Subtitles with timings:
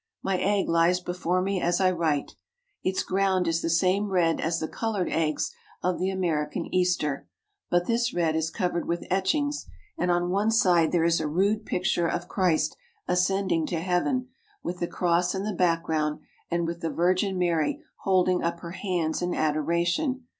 [0.23, 2.35] My egg lies before me as I write.
[2.81, 7.27] Its ground is the same red as the coloured eggs of the American Easter,
[7.69, 9.67] but this red is covered with etchings
[9.99, 12.75] and on one side there is a rude picture of Christ
[13.07, 14.29] ascending to heaven,
[14.63, 18.71] with the cross in the background and with the Virgin Mary hold ing up her
[18.71, 20.25] hands in adoration.